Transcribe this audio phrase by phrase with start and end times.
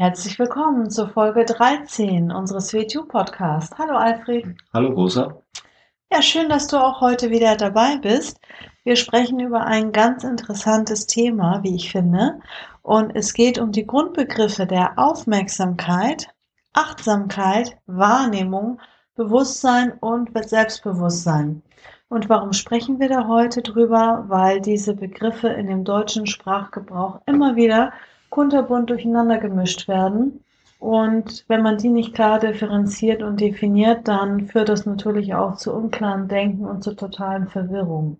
[0.00, 3.76] Herzlich willkommen zur Folge 13 unseres WTU Podcasts.
[3.78, 4.46] Hallo Alfred.
[4.72, 5.42] Hallo Rosa.
[6.10, 8.40] Ja, schön, dass du auch heute wieder dabei bist.
[8.82, 12.40] Wir sprechen über ein ganz interessantes Thema, wie ich finde.
[12.80, 16.28] Und es geht um die Grundbegriffe der Aufmerksamkeit,
[16.72, 18.80] Achtsamkeit, Wahrnehmung,
[19.16, 21.62] Bewusstsein und Selbstbewusstsein.
[22.08, 24.24] Und warum sprechen wir da heute drüber?
[24.28, 27.92] Weil diese Begriffe in dem deutschen Sprachgebrauch immer wieder
[28.30, 30.44] kunterbunt durcheinander gemischt werden.
[30.78, 35.74] Und wenn man die nicht klar differenziert und definiert, dann führt das natürlich auch zu
[35.74, 38.16] unklaren Denken und zu totalen Verwirrung.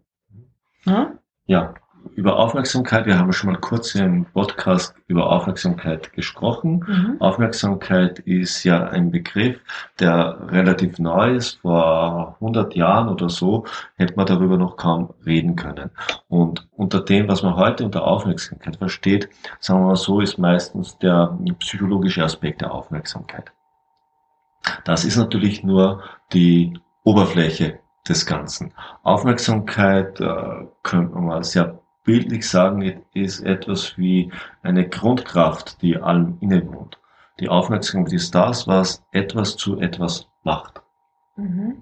[0.84, 1.12] Ja?
[1.47, 1.75] ja,
[2.15, 6.84] über Aufmerksamkeit, wir haben schon mal kurz im Podcast über Aufmerksamkeit gesprochen.
[6.87, 7.20] Mhm.
[7.20, 9.59] Aufmerksamkeit ist ja ein Begriff,
[9.98, 11.61] der relativ neu ist.
[11.62, 13.65] Vor 100 Jahren oder so
[13.97, 15.91] hätte man darüber noch kaum reden können.
[16.29, 20.98] Und unter dem, was man heute unter Aufmerksamkeit versteht, sagen wir mal so, ist meistens
[20.98, 23.53] der psychologische Aspekt der Aufmerksamkeit.
[24.85, 28.73] Das ist natürlich nur die Oberfläche des Ganzen.
[29.03, 36.39] Aufmerksamkeit äh, könnte man mal sehr bildlich sagen, ist etwas wie eine Grundkraft, die allem
[36.41, 36.98] innewohnt.
[37.39, 40.83] Die Aufmerksamkeit ist das, was etwas zu etwas macht.
[41.37, 41.81] Mhm.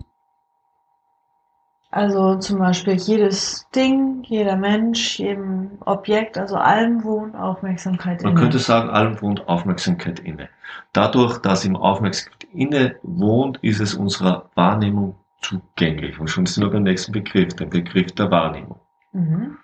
[1.91, 8.33] Also zum Beispiel jedes Ding, jeder Mensch, jedem Objekt, also allem wohnt Aufmerksamkeit inne.
[8.33, 10.51] Man könnte sagen, allem wohnt Aufmerksamkeit inne.
[10.93, 16.21] Dadurch, dass ihm Aufmerksamkeit inne wohnt, ist es unserer Wahrnehmung zugänglich.
[16.21, 18.81] Und schon sind wir beim nächsten Begriff, der Begriff der Wahrnehmung.
[19.13, 19.57] Mhm.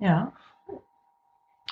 [0.00, 0.32] Ja.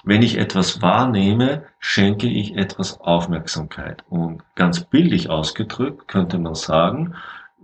[0.05, 4.05] Wenn ich etwas wahrnehme, schenke ich etwas Aufmerksamkeit.
[4.09, 7.15] Und ganz bildlich ausgedrückt könnte man sagen,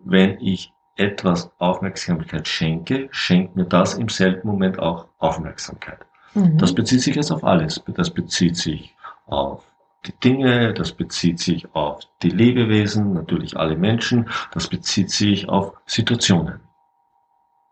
[0.05, 6.05] wenn ich etwas Aufmerksamkeit schenke, schenkt mir das im selben Moment auch Aufmerksamkeit.
[6.35, 6.59] Mhm.
[6.59, 7.83] Das bezieht sich jetzt auf alles.
[7.87, 8.97] Das bezieht sich
[9.27, 9.65] auf
[10.07, 15.73] die Dinge, das bezieht sich auf die Lebewesen, natürlich alle Menschen, das bezieht sich auf
[15.87, 16.61] Situationen.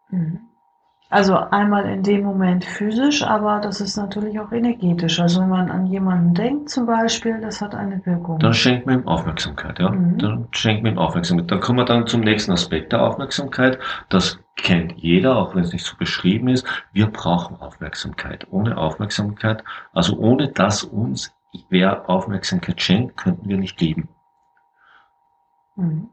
[0.09, 0.52] Mhm.
[1.11, 5.21] Also einmal in dem Moment physisch, aber das ist natürlich auch energetisch.
[5.21, 8.39] Also wenn man an jemanden denkt zum Beispiel, das hat eine Wirkung.
[8.39, 9.91] Dann schenkt man ihm Aufmerksamkeit, ja.
[9.91, 10.17] Mhm.
[10.17, 11.51] Dann schenkt man ihm Aufmerksamkeit.
[11.51, 13.79] Dann kommen wir dann zum nächsten Aspekt der Aufmerksamkeit.
[14.09, 16.67] Das kennt jeder, auch wenn es nicht so beschrieben ist.
[16.95, 18.47] Wir brauchen Aufmerksamkeit.
[18.51, 21.35] Ohne Aufmerksamkeit, also ohne dass uns
[21.69, 24.09] wer Aufmerksamkeit schenkt, könnten wir nicht leben.
[25.77, 26.09] Mhm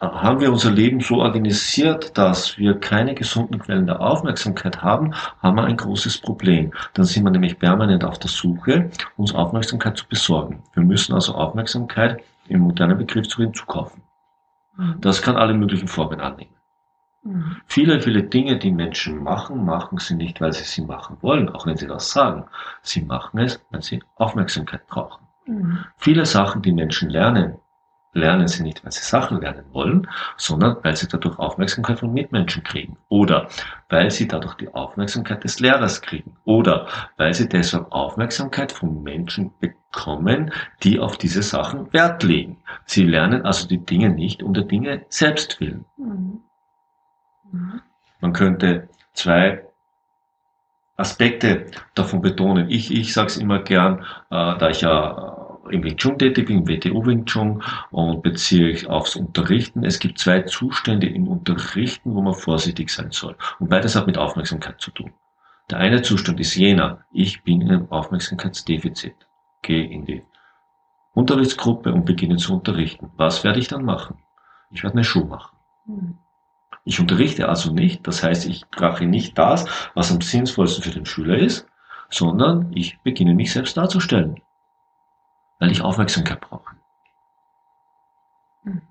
[0.00, 5.56] haben wir unser Leben so organisiert, dass wir keine gesunden Quellen der Aufmerksamkeit haben, haben
[5.56, 6.72] wir ein großes Problem.
[6.94, 10.62] Dann sind wir nämlich permanent auf der Suche, uns Aufmerksamkeit zu besorgen.
[10.72, 14.02] Wir müssen also Aufmerksamkeit im modernen Begriff zu hinzukaufen.
[14.76, 14.96] Mhm.
[15.00, 16.54] Das kann alle möglichen Formen annehmen.
[17.22, 17.56] Mhm.
[17.66, 21.66] Viele, viele Dinge, die Menschen machen, machen sie nicht, weil sie sie machen wollen, auch
[21.66, 22.46] wenn sie das sagen.
[22.80, 25.26] Sie machen es, weil sie Aufmerksamkeit brauchen.
[25.46, 25.84] Mhm.
[25.98, 27.58] Viele Sachen, die Menschen lernen,
[28.12, 32.62] lernen sie nicht, weil sie Sachen lernen wollen, sondern weil sie dadurch Aufmerksamkeit von Mitmenschen
[32.62, 32.96] kriegen.
[33.08, 33.48] Oder
[33.88, 36.36] weil sie dadurch die Aufmerksamkeit des Lehrers kriegen.
[36.44, 42.58] Oder weil sie deshalb Aufmerksamkeit von Menschen bekommen, die auf diese Sachen Wert legen.
[42.84, 45.84] Sie lernen also die Dinge nicht um der Dinge selbst willen.
[45.96, 46.40] Mhm.
[48.20, 49.64] Man könnte zwei
[50.96, 52.68] Aspekte davon betonen.
[52.70, 54.00] Ich, ich sage es immer gern,
[54.30, 58.68] äh, da ich ja im Wing Chun tätig bin, im WTO Wing Chun und beziehe
[58.68, 59.84] ich aufs Unterrichten.
[59.84, 63.36] Es gibt zwei Zustände im Unterrichten, wo man vorsichtig sein soll.
[63.58, 65.12] Und beides hat mit Aufmerksamkeit zu tun.
[65.70, 69.14] Der eine Zustand ist jener, ich bin in einem Aufmerksamkeitsdefizit.
[69.62, 70.22] Gehe in die
[71.14, 73.10] Unterrichtsgruppe und beginne zu unterrichten.
[73.16, 74.18] Was werde ich dann machen?
[74.70, 75.56] Ich werde eine Show machen.
[75.86, 76.18] Hm.
[76.84, 81.04] Ich unterrichte also nicht, das heißt, ich mache nicht das, was am sinnvollsten für den
[81.04, 81.66] Schüler ist,
[82.08, 84.40] sondern ich beginne mich selbst darzustellen
[85.60, 86.74] weil ich Aufmerksamkeit brauche.
[88.64, 88.82] Mhm.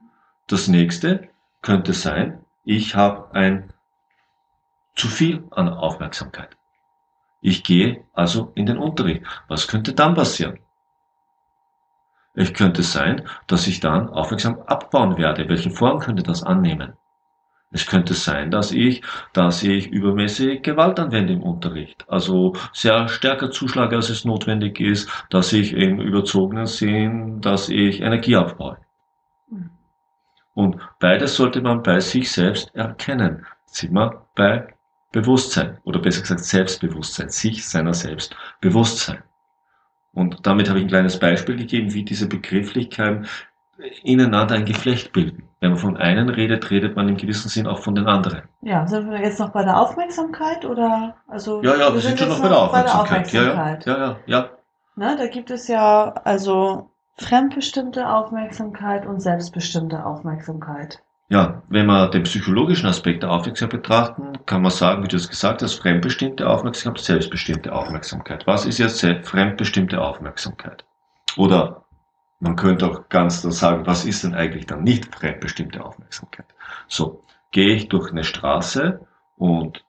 [0.48, 1.30] Das nächste
[1.62, 3.74] könnte sein, ich habe ein
[4.96, 6.56] zu viel an Aufmerksamkeit.
[7.42, 9.24] Ich gehe also in den Unterricht.
[9.48, 10.60] Was könnte dann passieren?
[12.34, 15.48] Es könnte sein, dass ich dann aufmerksam abbauen werde.
[15.50, 16.94] Welche Form könnte das annehmen?
[17.72, 22.04] Es könnte sein, dass ich, dass ich übermäßig Gewalt anwende im Unterricht.
[22.08, 28.02] Also sehr stärker zuschlage, als es notwendig ist, dass ich im überzogenen Sinn, dass ich
[28.02, 28.78] Energie aufbaue.
[30.56, 33.46] Und beides sollte man bei sich selbst erkennen.
[33.66, 34.68] Sind wir bei
[35.12, 39.24] Bewusstsein oder besser gesagt Selbstbewusstsein, sich seiner selbst Bewusstsein.
[40.14, 43.28] Und damit habe ich ein kleines Beispiel gegeben, wie diese Begrifflichkeiten
[44.04, 45.50] ineinander ein Geflecht bilden.
[45.60, 48.44] Wenn man von einem redet, redet man im gewissen Sinn auch von den anderen.
[48.62, 51.62] Ja, sind wir jetzt noch bei der Aufmerksamkeit oder also?
[51.62, 53.32] Ja, ja, wir, wir sind, schon noch bei der Aufmerksamkeit.
[53.32, 53.86] Bei der Aufmerksamkeit.
[53.86, 54.38] Ja, ja, ja, ja.
[54.38, 54.50] ja.
[54.96, 61.02] Ne, da gibt es ja also fremdbestimmte Aufmerksamkeit und selbstbestimmte Aufmerksamkeit.
[61.30, 65.30] Ja, wenn wir den psychologischen Aspekt der Aufmerksamkeit betrachten, kann man sagen, wie du es
[65.30, 68.48] gesagt hast, fremdbestimmte Aufmerksamkeit, selbstbestimmte Aufmerksamkeit.
[68.48, 70.86] Was ist jetzt fremdbestimmte Aufmerksamkeit?
[71.38, 71.79] Oder
[72.40, 76.46] man könnte auch ganz sagen, was ist denn eigentlich dann nicht fremdbestimmte Aufmerksamkeit?
[76.88, 79.06] So, gehe ich durch eine Straße
[79.36, 79.84] und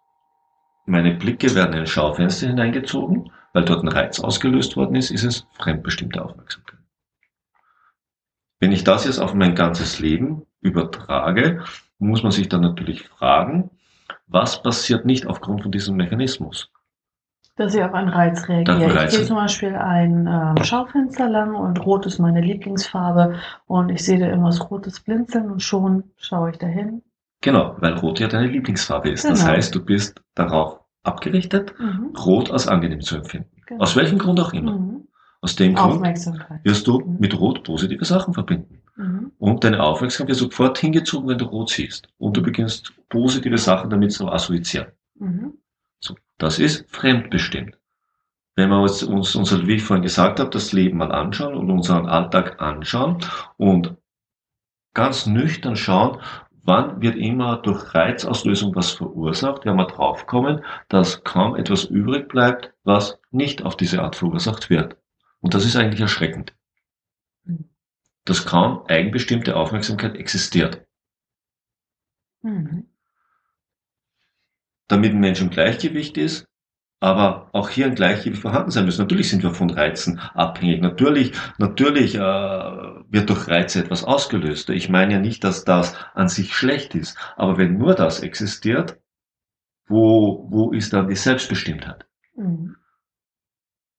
[0.85, 5.25] meine Blicke werden in ein Schaufenster hineingezogen, weil dort ein Reiz ausgelöst worden ist, ist
[5.25, 6.81] es fremdbestimmte Aufmerksamkeit.
[8.59, 11.65] Wenn ich das jetzt auf mein ganzes Leben übertrage,
[11.99, 13.71] muss man sich dann natürlich fragen,
[14.27, 16.71] was passiert nicht aufgrund von diesem Mechanismus?
[17.57, 19.05] Dass ich auf einen Reiz reagiere.
[19.05, 23.35] Ich gehe zum Beispiel ein äh, Schaufenster lang und Rot ist meine Lieblingsfarbe
[23.67, 27.03] und ich sehe da irgendwas Rotes blinzeln und schon schaue ich dahin.
[27.43, 29.23] Genau, weil Rot ja deine Lieblingsfarbe ist.
[29.23, 29.35] Genau.
[29.35, 32.15] Das heißt, du bist darauf abgerichtet, mhm.
[32.17, 33.51] Rot als angenehm zu empfinden.
[33.67, 33.83] Genau.
[33.83, 34.73] Aus welchem Grund auch immer.
[34.73, 35.09] Mhm.
[35.43, 36.03] Aus dem Grund
[36.65, 37.17] wirst du mhm.
[37.19, 38.83] mit Rot positive Sachen verbinden.
[38.97, 39.33] Mhm.
[39.39, 42.09] Und deine Aufmerksamkeit wird sofort hingezogen, wenn du Rot siehst.
[42.19, 44.89] Und du beginnst positive Sachen damit zu assoziieren.
[45.19, 45.55] Mhm.
[46.41, 47.77] Das ist fremdbestimmt.
[48.57, 52.07] Wenn wir uns, uns wie ich vorhin gesagt habe, das Leben mal anschauen und unseren
[52.07, 53.19] Alltag anschauen
[53.59, 53.95] und
[54.95, 56.19] ganz nüchtern schauen,
[56.63, 62.73] wann wird immer durch Reizauslösung was verursacht, werden wir draufkommen, dass kaum etwas übrig bleibt,
[62.85, 64.97] was nicht auf diese Art verursacht wird.
[65.41, 66.55] Und das ist eigentlich erschreckend.
[68.25, 70.87] Dass kaum eigenbestimmte Aufmerksamkeit existiert.
[72.41, 72.90] Mhm.
[74.91, 76.49] Damit ein Mensch im Gleichgewicht ist,
[76.99, 78.99] aber auch hier ein Gleichgewicht vorhanden sein muss.
[78.99, 80.83] Natürlich sind wir von Reizen abhängig.
[80.83, 84.69] Natürlich, natürlich äh, wird durch Reize etwas ausgelöst.
[84.71, 87.17] Ich meine ja nicht, dass das an sich schlecht ist.
[87.37, 88.99] Aber wenn nur das existiert,
[89.87, 92.07] wo, wo ist dann die Selbstbestimmtheit?
[92.35, 92.77] Mhm.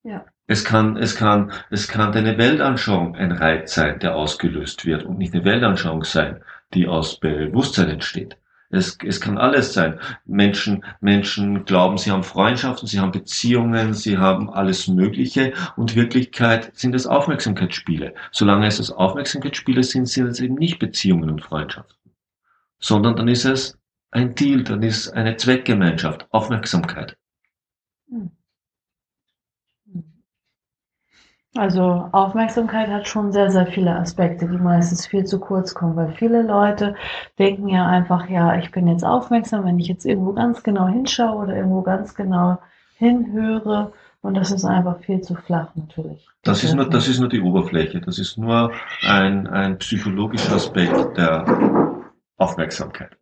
[0.04, 0.26] Ja.
[0.48, 5.18] Es kann, es kann, es kann deine Weltanschauung ein Reiz sein, der ausgelöst wird und
[5.18, 8.38] nicht eine Weltanschauung sein, die aus Bewusstsein entsteht.
[8.72, 10.00] Es, es kann alles sein.
[10.26, 16.72] Menschen, Menschen glauben, sie haben Freundschaften, sie haben Beziehungen, sie haben alles Mögliche und Wirklichkeit
[16.74, 18.14] sind es Aufmerksamkeitsspiele.
[18.32, 21.98] Solange es das Aufmerksamkeitsspiele sind, sind es eben nicht Beziehungen und Freundschaften,
[22.80, 23.78] sondern dann ist es
[24.12, 27.18] ein Deal, dann ist eine Zweckgemeinschaft, Aufmerksamkeit.
[31.56, 36.14] Also Aufmerksamkeit hat schon sehr, sehr viele Aspekte, die meistens viel zu kurz kommen, weil
[36.14, 36.96] viele Leute
[37.40, 41.44] denken ja einfach, ja, ich bin jetzt aufmerksam, wenn ich jetzt irgendwo ganz genau hinschaue
[41.44, 42.58] oder irgendwo ganz genau
[42.96, 46.26] hinhöre und das ist einfach viel zu flach natürlich.
[46.44, 48.72] Das ist nur, das ist nur die Oberfläche, das ist nur
[49.06, 52.02] ein, ein psychologischer Aspekt der
[52.38, 53.18] Aufmerksamkeit.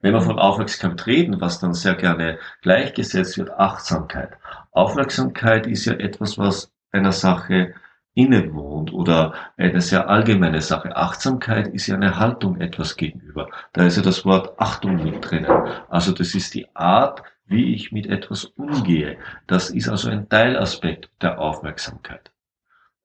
[0.00, 4.30] Wenn wir von Aufmerksamkeit reden, was dann sehr gerne gleichgesetzt wird, Achtsamkeit.
[4.72, 7.74] Aufmerksamkeit ist ja etwas, was einer Sache
[8.14, 10.96] innewohnt oder eine sehr allgemeine Sache.
[10.96, 13.48] Achtsamkeit ist ja eine Haltung etwas gegenüber.
[13.72, 15.50] Da ist ja das Wort Achtung mit drinnen.
[15.88, 19.18] Also das ist die Art, wie ich mit etwas umgehe.
[19.46, 22.30] Das ist also ein Teilaspekt der Aufmerksamkeit.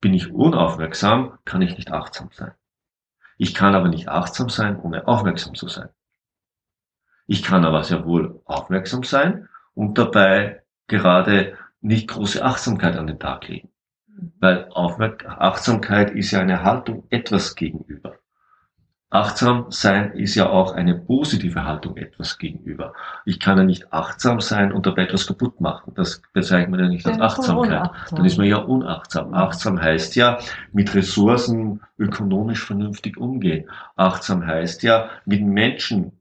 [0.02, 2.52] Bin ich unaufmerksam, kann ich nicht achtsam sein.
[3.38, 5.90] Ich kann aber nicht achtsam sein, ohne aufmerksam zu sein.
[7.28, 13.20] Ich kann aber sehr wohl aufmerksam sein und dabei gerade nicht große Achtsamkeit an den
[13.20, 13.70] Tag legen.
[14.40, 18.16] Weil Achtsamkeit ist ja eine Haltung etwas gegenüber.
[19.10, 22.94] Achtsam sein ist ja auch eine positive Haltung etwas gegenüber.
[23.24, 25.94] Ich kann ja nicht achtsam sein und dabei etwas kaputt machen.
[25.96, 27.90] Das bezeichnet man ja nicht als Achtsamkeit.
[28.12, 29.34] Dann ist man ja unachtsam.
[29.34, 30.40] Achtsam heißt ja,
[30.74, 33.70] mit Ressourcen ökonomisch vernünftig umgehen.
[33.96, 36.12] Achtsam heißt ja, mit Menschen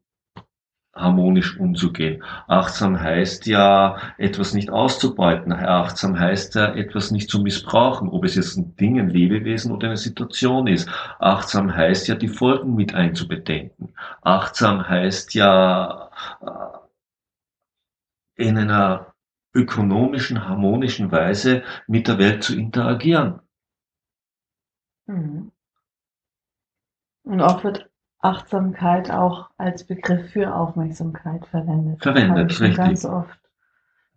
[0.97, 2.23] harmonisch umzugehen.
[2.49, 5.53] Achtsam heißt ja, etwas nicht auszubeuten.
[5.53, 9.89] Achtsam heißt ja, etwas nicht zu missbrauchen, ob es jetzt ein Ding, ein Lebewesen oder
[9.89, 10.89] eine Situation ist.
[11.19, 13.95] Achtsam heißt ja, die Folgen mit einzubedenken.
[14.23, 16.11] Achtsam heißt ja,
[16.41, 16.77] äh,
[18.37, 19.15] in einer
[19.55, 23.41] ökonomischen, harmonischen Weise mit der Welt zu interagieren.
[25.07, 25.53] Mhm.
[27.25, 27.91] Und auch wird
[28.27, 32.03] Achtsamkeit auch als Begriff für Aufmerksamkeit verwendet.
[32.03, 32.77] Verwendet, ich richtig.
[32.77, 33.39] Ganz oft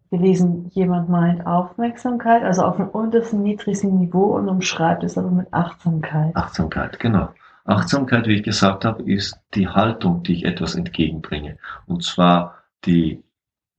[0.10, 5.54] gelesen, jemand meint Aufmerksamkeit, also auf dem untersten, niedrigsten Niveau und umschreibt es aber mit
[5.54, 6.36] Achtsamkeit.
[6.36, 7.30] Achtsamkeit, genau.
[7.66, 11.58] Achtsamkeit, wie ich gesagt habe, ist die Haltung, die ich etwas entgegenbringe.
[11.86, 13.24] Und zwar die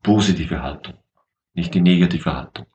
[0.05, 0.95] positive Haltung,
[1.55, 2.67] nicht die negative Haltung.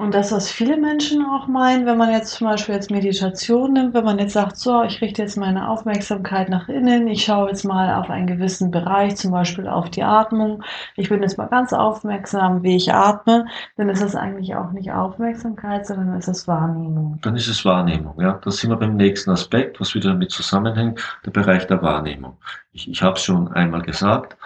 [0.00, 3.92] Und das, was viele Menschen auch meinen, wenn man jetzt zum Beispiel jetzt Meditation nimmt,
[3.92, 7.64] wenn man jetzt sagt, so, ich richte jetzt meine Aufmerksamkeit nach innen, ich schaue jetzt
[7.64, 10.62] mal auf einen gewissen Bereich, zum Beispiel auf die Atmung,
[10.96, 13.44] ich bin jetzt mal ganz aufmerksam, wie ich atme,
[13.76, 17.18] dann ist das eigentlich auch nicht Aufmerksamkeit, sondern ist es Wahrnehmung.
[17.20, 18.40] Dann ist es Wahrnehmung, ja.
[18.42, 22.38] Da sind wir beim nächsten Aspekt, was wieder damit zusammenhängt, der Bereich der Wahrnehmung.
[22.72, 24.38] Ich, ich habe es schon einmal gesagt,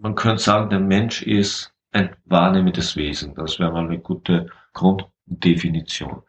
[0.00, 3.34] man könnte sagen, der Mensch ist ein wahrnehmendes Wesen.
[3.34, 6.22] Das wäre mal eine gute Grunddefinition.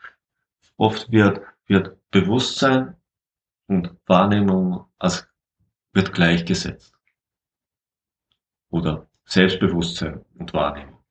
[0.78, 2.96] Oft wird, wird Bewusstsein
[3.68, 5.28] und Wahrnehmung als,
[5.94, 6.94] wird gleichgesetzt.
[8.70, 11.02] Oder Selbstbewusstsein und Wahrnehmung.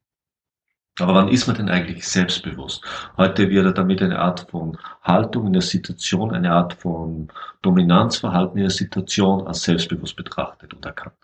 [0.99, 2.85] Aber wann ist man denn eigentlich selbstbewusst?
[3.17, 7.33] Heute wird damit eine Art von Haltung in der Situation, eine Art von
[7.63, 11.17] Dominanzverhalten in der Situation als selbstbewusst betrachtet und erkannt.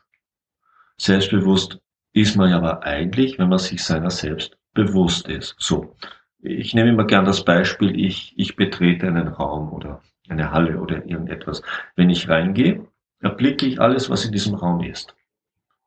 [0.99, 1.79] Selbstbewusst
[2.15, 5.57] ist man ja aber eigentlich, wenn man sich seiner selbst bewusst ist.
[5.59, 5.97] So.
[6.41, 11.05] Ich nehme immer gern das Beispiel, ich, ich betrete einen Raum oder eine Halle oder
[11.05, 11.63] irgendetwas.
[11.97, 12.87] Wenn ich reingehe,
[13.21, 15.17] erblicke ich alles, was in diesem Raum ist.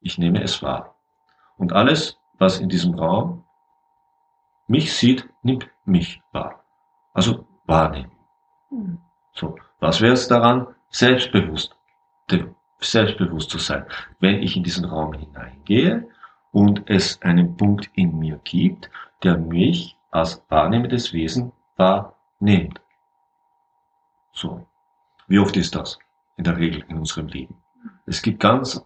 [0.01, 0.95] Ich nehme es wahr.
[1.57, 3.45] Und alles, was in diesem Raum
[4.67, 6.63] mich sieht, nimmt mich wahr.
[7.13, 8.11] Also wahrnehmen.
[8.69, 8.99] Hm.
[9.33, 10.67] So, was wäre es daran?
[10.89, 11.75] Selbstbewusst,
[12.79, 13.85] selbstbewusst zu sein.
[14.19, 16.07] Wenn ich in diesen Raum hineingehe
[16.51, 18.89] und es einen Punkt in mir gibt,
[19.23, 22.81] der mich als wahrnehmendes Wesen wahrnimmt.
[24.33, 24.65] So.
[25.27, 25.99] Wie oft ist das
[26.37, 27.61] in der Regel in unserem Leben?
[28.05, 28.83] Es gibt ganz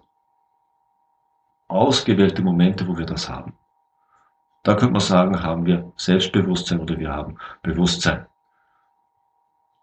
[1.67, 3.57] ausgewählte Momente, wo wir das haben.
[4.63, 8.27] Da könnte man sagen, haben wir Selbstbewusstsein oder wir haben Bewusstsein.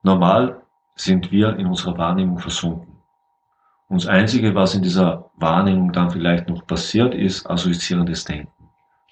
[0.02, 0.62] Normal
[0.94, 2.89] sind wir in unserer Wahrnehmung versunken.
[3.90, 8.52] Und das Einzige, was in dieser Wahrnehmung dann vielleicht noch passiert, ist assoziierendes Denken.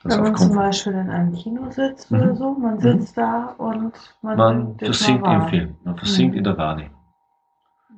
[0.04, 2.20] Wenn man zum Beispiel in einem Kino sitzt mhm.
[2.20, 2.80] oder so, man mhm.
[2.80, 3.20] sitzt mhm.
[3.20, 3.92] da und
[4.22, 6.38] man, man versinkt im Film, man versinkt mhm.
[6.38, 6.94] in der Wahrnehmung.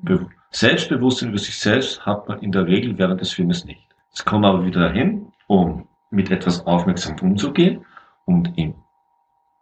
[0.03, 3.87] Be Selbstbewusstsein über sich selbst hat man in der Regel während des Filmes nicht.
[4.13, 7.85] Es kommt aber wieder dahin, um mit etwas aufmerksam umzugehen
[8.25, 8.75] und ihm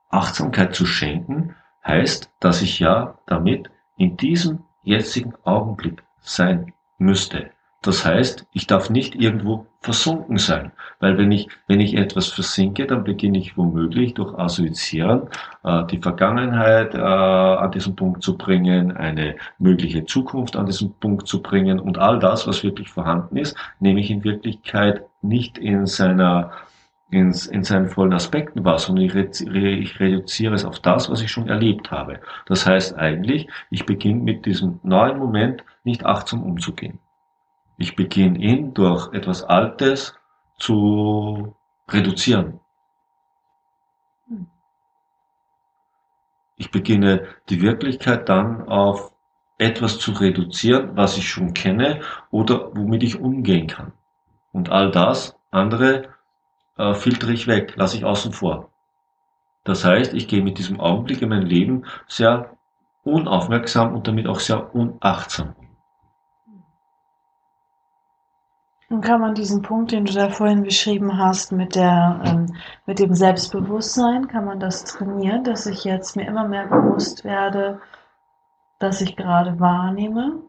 [0.08, 7.50] Achtsamkeit zu schenken, heißt, dass ich ja damit in diesem jetzigen Augenblick sein müsste.
[7.82, 12.86] Das heißt, ich darf nicht irgendwo versunken sein, weil wenn ich, wenn ich etwas versinke,
[12.88, 15.28] dann beginne ich womöglich durch Assoziieren
[15.62, 21.28] äh, die Vergangenheit äh, an diesen Punkt zu bringen, eine mögliche Zukunft an diesen Punkt
[21.28, 25.86] zu bringen und all das, was wirklich vorhanden ist, nehme ich in Wirklichkeit nicht in
[25.86, 26.50] seiner
[27.10, 31.30] in, in seinen vollen Aspekten wahr, sondern ich, ich reduziere es auf das, was ich
[31.30, 32.20] schon erlebt habe.
[32.46, 36.98] Das heißt eigentlich, ich beginne mit diesem neuen Moment nicht achtsam umzugehen.
[37.78, 40.14] Ich beginne ihn durch etwas Altes
[40.58, 41.54] zu
[41.88, 42.60] reduzieren.
[46.56, 49.12] Ich beginne die Wirklichkeit dann auf
[49.58, 52.00] etwas zu reduzieren, was ich schon kenne
[52.30, 53.92] oder womit ich umgehen kann.
[54.52, 56.08] Und all das andere
[56.78, 58.70] äh, filtere ich weg, lasse ich außen vor.
[59.64, 62.56] Das heißt, ich gehe mit diesem Augenblick in mein Leben sehr
[63.04, 65.54] unaufmerksam und damit auch sehr unachtsam.
[68.90, 72.46] Und kann man diesen Punkt, den du da vorhin beschrieben hast, mit der, ähm,
[72.86, 77.82] mit dem Selbstbewusstsein, kann man das trainieren, dass ich jetzt mir immer mehr bewusst werde,
[78.78, 80.40] dass ich gerade wahrnehme?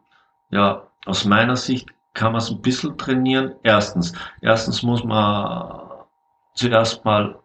[0.52, 3.56] Ja, aus meiner Sicht kann man es ein bisschen trainieren.
[3.64, 5.89] Erstens, erstens muss man
[6.60, 7.40] zuerst mal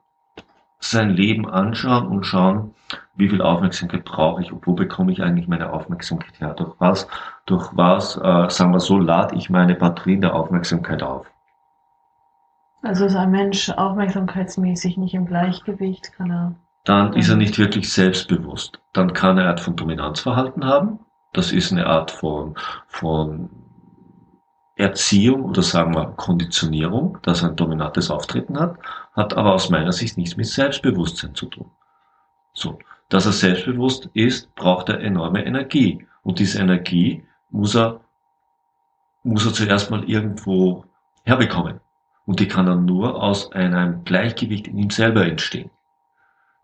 [0.81, 2.75] sein Leben anschauen und schauen,
[3.15, 6.55] wie viel Aufmerksamkeit brauche ich und wo bekomme ich eigentlich meine Aufmerksamkeit her?
[6.55, 7.07] Durch was,
[7.47, 11.27] durch was, äh, sagen wir so, lade ich meine Batterien der Aufmerksamkeit auf?
[12.83, 16.55] Also ist ein Mensch aufmerksamkeitsmäßig nicht im Gleichgewicht, kann er.
[16.85, 18.79] Dann ist er nicht wirklich selbstbewusst.
[18.93, 20.99] Dann kann er eine Art von Dominanzverhalten haben.
[21.33, 22.57] Das ist eine Art von,
[22.89, 23.49] von
[24.77, 28.77] Erziehung oder sagen wir Konditionierung, dass er ein dominantes Auftreten hat,
[29.13, 31.71] hat aber aus meiner Sicht nichts mit Selbstbewusstsein zu tun.
[32.55, 32.79] So,
[33.09, 38.01] dass er selbstbewusst ist, braucht er enorme Energie und diese Energie muss er
[39.23, 40.85] muss er zuerst mal irgendwo
[41.25, 41.81] herbekommen
[42.27, 45.71] und die kann dann nur aus einem Gleichgewicht in ihm selber entstehen.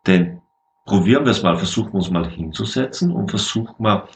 [0.07, 0.43] Denn
[0.85, 4.09] probieren wir es mal, versuchen wir uns mal hinzusetzen und versuchen wir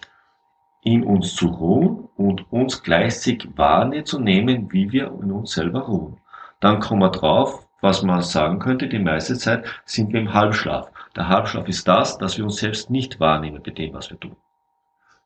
[0.83, 6.19] in uns zu ruhen und uns gleichzeitig wahrzunehmen, wie wir in uns selber ruhen.
[6.61, 10.91] Dann kommen wir drauf, was man sagen könnte, die meiste Zeit sind wir im Halbschlaf.
[11.17, 14.37] Der Halbschlaf ist das, dass wir uns selbst nicht wahrnehmen bei dem, was wir tun.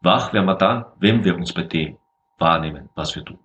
[0.01, 1.97] Wach werden wir dann, wenn wir uns bei dem
[2.39, 3.39] wahrnehmen, was wir tun.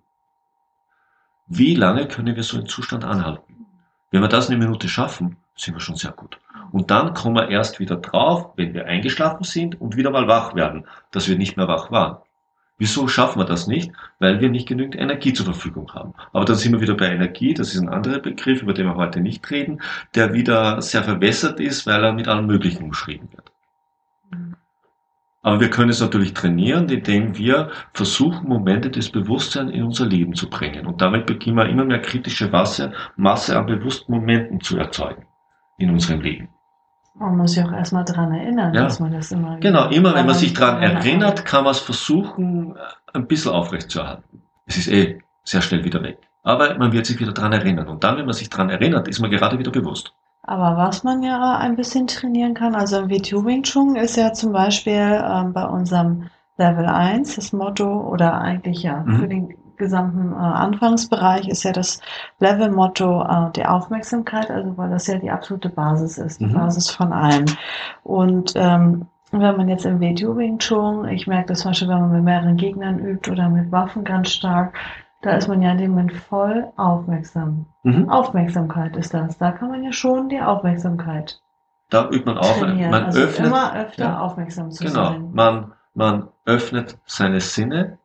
[1.46, 3.66] Wie lange können wir so einen Zustand anhalten?
[4.10, 6.38] Wenn wir das eine Minute schaffen, sind wir schon sehr gut.
[6.72, 10.54] Und dann kommen wir erst wieder drauf, wenn wir eingeschlafen sind und wieder mal wach
[10.54, 12.16] werden, dass wir nicht mehr wach waren.
[12.76, 13.92] Wieso schaffen wir das nicht?
[14.18, 16.14] Weil wir nicht genügend Energie zur Verfügung haben.
[16.32, 18.96] Aber dann sind wir wieder bei Energie, das ist ein anderer Begriff, über den wir
[18.96, 19.80] heute nicht reden,
[20.14, 23.52] der wieder sehr verwässert ist, weil er mit allem Möglichen umschrieben wird.
[25.42, 30.34] Aber wir können es natürlich trainieren, indem wir versuchen, Momente des Bewusstseins in unser Leben
[30.34, 30.86] zu bringen.
[30.86, 35.26] Und damit beginnen wir immer mehr kritische Masse, Masse an bewussten Momenten zu erzeugen
[35.76, 36.48] in unserem Leben.
[37.16, 38.82] Man muss sich auch erstmal dran erinnern, Ja.
[38.84, 41.78] dass man das immer Genau, immer wenn man sich dran dran erinnert, kann man es
[41.78, 42.76] versuchen,
[43.12, 44.42] ein bisschen aufrechtzuerhalten.
[44.66, 46.18] Es ist eh sehr schnell wieder weg.
[46.42, 47.88] Aber man wird sich wieder dran erinnern.
[47.88, 50.12] Und dann, wenn man sich dran erinnert, ist man gerade wieder bewusst.
[50.42, 54.32] Aber was man ja ein bisschen trainieren kann, also im WTU Wing Chun ist ja
[54.34, 56.28] zum Beispiel ähm, bei unserem
[56.58, 59.18] Level 1 das Motto oder eigentlich ja Mhm.
[59.20, 62.00] für den gesamten äh, Anfangsbereich ist ja das
[62.40, 66.54] Level-Motto äh, die Aufmerksamkeit, also weil das ja die absolute Basis ist, die Mhm.
[66.54, 67.44] Basis von allem.
[68.02, 72.00] Und ähm, wenn man jetzt im WTU Wing Chun, ich merke das zum Beispiel, wenn
[72.00, 74.74] man mit mehreren Gegnern übt oder mit Waffen ganz stark,
[75.22, 77.66] da ist man ja in dem Moment voll aufmerksam.
[77.82, 78.08] Mhm.
[78.10, 79.38] Aufmerksamkeit ist das.
[79.38, 81.40] Da kann man ja schon die Aufmerksamkeit
[81.90, 82.90] Da übt man auf, trainieren.
[82.90, 84.18] man also öffnet, immer öfter ja.
[84.20, 85.30] aufmerksam zu genau, sein.
[85.32, 87.98] man, man öffnet seine Sinne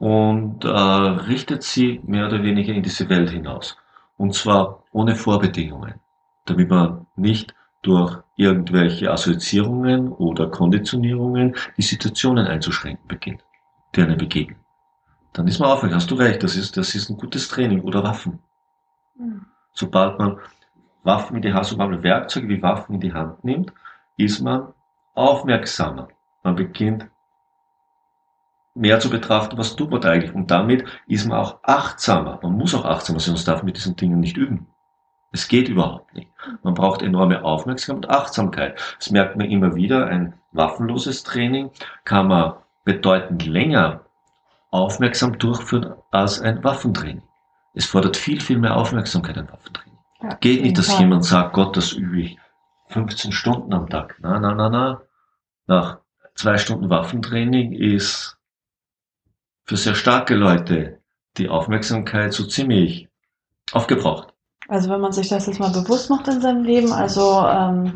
[0.00, 3.76] und äh, richtet sie mehr oder weniger in diese Welt hinaus.
[4.16, 6.00] Und zwar ohne Vorbedingungen,
[6.46, 13.44] damit man nicht durch irgendwelche Assoziierungen oder Konditionierungen die Situationen einzuschränken beginnt,
[13.94, 14.58] die einem begegnen.
[15.34, 16.00] Dann ist man aufmerksam.
[16.00, 17.82] Hast du recht, das ist, das ist ein gutes Training.
[17.82, 18.38] Oder Waffen.
[19.16, 19.44] Mhm.
[19.74, 20.38] Sobald man
[21.02, 23.70] Waffen in die Hand, sobald man Werkzeuge wie Waffen in die Hand nimmt,
[24.16, 24.72] ist man
[25.14, 26.08] aufmerksamer.
[26.42, 27.06] Man beginnt
[28.80, 30.34] mehr zu betrachten, was tut man da eigentlich.
[30.34, 32.40] Und damit ist man auch achtsamer.
[32.42, 34.66] Man muss auch achtsamer sein, sonst darf man mit diesen Dingen nicht üben.
[35.32, 36.28] Es geht überhaupt nicht.
[36.62, 38.80] Man braucht enorme Aufmerksamkeit und Achtsamkeit.
[38.98, 40.06] Das merkt man immer wieder.
[40.06, 41.70] Ein waffenloses Training
[42.04, 44.00] kann man bedeutend länger
[44.70, 47.22] aufmerksam durchführen als ein Waffentraining.
[47.74, 49.98] Es fordert viel, viel mehr Aufmerksamkeit, ein Waffentraining.
[50.22, 51.00] Ja, Geht nicht, dass Fall.
[51.00, 52.38] jemand sagt, Gott, das übe ich
[52.88, 54.16] 15 Stunden am Tag.
[54.20, 55.02] Na, na, na, na.
[55.66, 55.98] Nach
[56.34, 58.39] zwei Stunden Waffentraining ist
[59.70, 60.98] für sehr starke Leute
[61.36, 63.06] die Aufmerksamkeit so ziemlich
[63.70, 64.34] aufgebraucht.
[64.66, 67.94] Also wenn man sich das jetzt mal bewusst macht in seinem Leben, also ähm,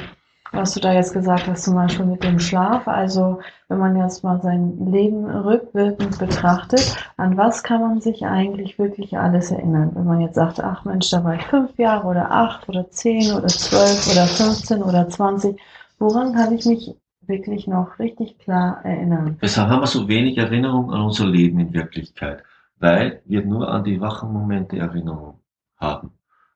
[0.53, 4.23] was du da jetzt gesagt hast, zum Beispiel mit dem Schlaf, also wenn man jetzt
[4.23, 9.91] mal sein Leben rückwirkend betrachtet, an was kann man sich eigentlich wirklich alles erinnern?
[9.95, 13.33] Wenn man jetzt sagt, ach Mensch, da war ich fünf Jahre oder acht oder zehn
[13.33, 15.61] oder zwölf oder 15 oder 20,
[15.99, 16.95] woran kann ich mich
[17.29, 19.37] wirklich noch richtig klar erinnern?
[19.41, 22.43] Weshalb haben wir so wenig Erinnerung an unser Leben in Wirklichkeit?
[22.79, 25.41] Weil wir nur an die wachen Momente Erinnerung
[25.77, 26.13] haben.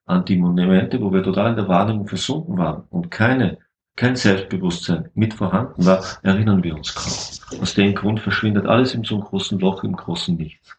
[0.06, 3.58] An die Momente, wo wir total in der Wahrnehmung versunken waren und keine,
[3.96, 7.60] kein Selbstbewusstsein mit vorhanden war, erinnern wir uns kaum.
[7.60, 10.78] Aus dem Grund verschwindet alles in so einem großen Loch, im großen Nichts.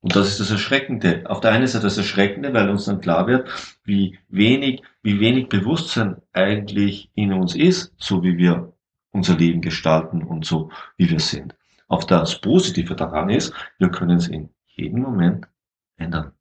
[0.00, 1.24] Und das ist das Erschreckende.
[1.26, 3.48] Auf der einen Seite das Erschreckende, weil uns dann klar wird,
[3.84, 8.72] wie wenig, wie wenig Bewusstsein eigentlich in uns ist, so wie wir
[9.16, 11.54] unser Leben gestalten und so wie wir sind.
[11.88, 15.48] Auf das Positive daran ist, wir können es in jedem Moment
[15.96, 16.32] ändern.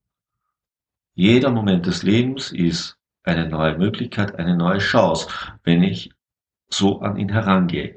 [1.14, 5.30] Jeder Moment des Lebens ist eine neue Möglichkeit, eine neue Chance,
[5.64, 6.12] wenn ich
[6.70, 7.96] so an ihn herangehe.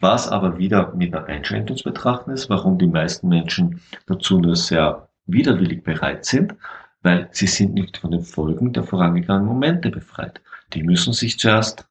[0.00, 4.56] Was aber wieder mit einer Einschränkung zu betrachten ist, warum die meisten Menschen dazu nur
[4.56, 6.54] sehr widerwillig bereit sind,
[7.02, 10.40] weil sie sind nicht von den Folgen der vorangegangenen Momente befreit.
[10.72, 11.88] Die müssen sich zuerst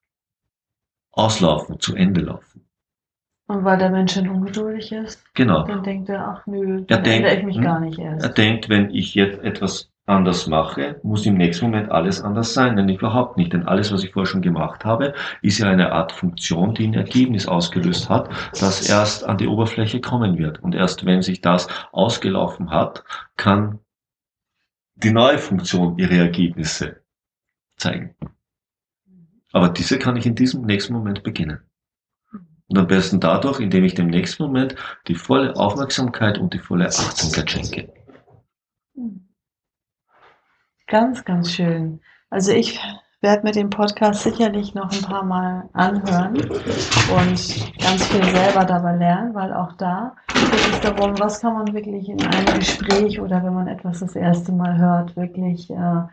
[1.17, 2.63] auslaufen, zu Ende laufen.
[3.49, 5.63] Und weil der Mensch dann ungeduldig ist, Genau.
[5.63, 8.13] dann denkt er, ach nö, Er dann denkt, ändere ich mich hm, gar nicht Er
[8.13, 8.37] erst.
[8.37, 12.75] denkt, wenn ich jetzt etwas anders mache, muss im nächsten Moment alles anders sein.
[12.75, 13.51] Nein, überhaupt nicht.
[13.53, 16.93] Denn alles, was ich vorher schon gemacht habe, ist ja eine Art Funktion, die ein
[16.93, 20.61] Ergebnis ausgelöst hat, das erst an die Oberfläche kommen wird.
[20.63, 23.03] Und erst wenn sich das ausgelaufen hat,
[23.35, 23.79] kann
[24.95, 27.01] die neue Funktion ihre Ergebnisse
[27.77, 28.15] zeigen.
[29.57, 31.61] Aber diese kann ich in diesem nächsten Moment beginnen.
[32.67, 34.75] Und am besten dadurch, indem ich dem nächsten Moment
[35.07, 37.91] die volle Aufmerksamkeit und die volle Achtsamkeit schenke.
[40.85, 42.01] Ganz, ganz schön.
[42.29, 42.79] Also ich
[43.21, 48.95] werde mir den Podcast sicherlich noch ein paar Mal anhören und ganz viel selber dabei
[48.95, 53.43] lernen, weil auch da geht es darum, was kann man wirklich in einem Gespräch oder
[53.43, 56.03] wenn man etwas das erste Mal hört, wirklich äh,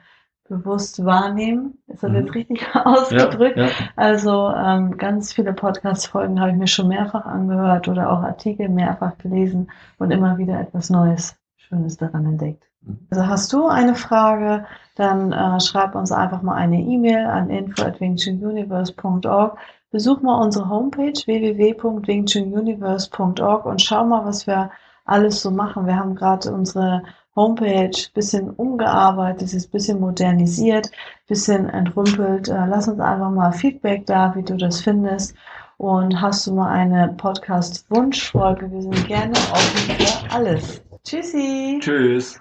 [0.48, 1.78] bewusst wahrnehmen.
[1.86, 2.16] Ist das mhm.
[2.16, 3.56] jetzt richtig ausgedrückt?
[3.56, 3.70] Ja, ja.
[3.96, 9.16] Also ähm, ganz viele Podcast-Folgen habe ich mir schon mehrfach angehört oder auch Artikel mehrfach
[9.18, 12.64] gelesen und immer wieder etwas Neues, Schönes daran entdeckt.
[12.82, 12.98] Mhm.
[13.10, 19.58] Also hast du eine Frage, dann äh, schreib uns einfach mal eine E-Mail an info@wingchununiverse.org.
[19.90, 24.70] Besuch mal unsere Homepage www.wingchununiverse.org und schau mal, was wir
[25.04, 25.86] alles so machen.
[25.86, 27.02] Wir haben gerade unsere
[27.36, 30.90] Homepage bisschen umgearbeitet, ist bisschen modernisiert,
[31.26, 32.48] bisschen entrümpelt.
[32.48, 35.34] Äh, lass uns einfach mal Feedback da, wie du das findest.
[35.76, 38.70] Und hast du mal eine Podcast-Wunschfolge?
[38.70, 40.82] Wir sind gerne offen für alles.
[41.02, 41.78] Tschüssi.
[41.80, 42.40] Tschüss.